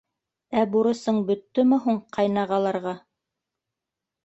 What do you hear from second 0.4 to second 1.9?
—Ә бурысың бөттөмө